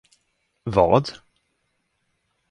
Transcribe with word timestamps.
Vad? 0.65 1.21